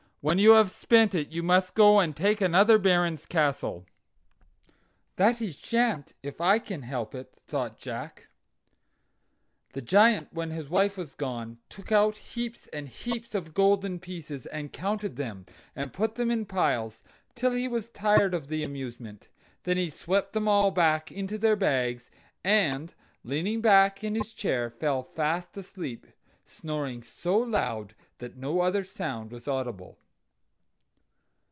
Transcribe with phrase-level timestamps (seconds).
[0.23, 3.87] When you have spent it you must go and take another baron's castle."
[5.15, 8.27] "That he shan't, if I can help it," thought Jack.
[9.73, 14.45] The Giant, when his wife was gone, took out heaps and heaps of golden pieces,
[14.45, 17.01] and counted them, and put them in piles,
[17.33, 19.27] till he was tired of the amusement.
[19.63, 22.11] Then he swept them all back into their bags,
[22.43, 22.93] and
[23.23, 26.05] leaning back in his chair fell fast asleep,
[26.45, 29.97] snoring so loud that no other sound was audible.